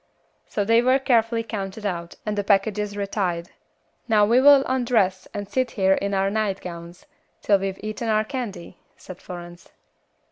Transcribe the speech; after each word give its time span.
So 0.47 0.65
they 0.65 0.81
were 0.81 0.97
carefully 0.97 1.43
counted 1.43 1.85
out, 1.85 2.15
and 2.25 2.35
the 2.35 2.43
packages 2.43 2.97
retied. 2.97 3.51
"Now 4.07 4.25
we 4.25 4.41
will 4.41 4.63
undress 4.65 5.27
and 5.31 5.47
sit 5.47 5.69
here 5.77 5.93
in 5.93 6.15
our 6.15 6.31
nightgowns, 6.31 7.05
till 7.43 7.59
we've 7.59 7.79
eaten 7.83 8.09
our 8.09 8.23
candy," 8.23 8.79
said 8.97 9.21
Florence. 9.21 9.69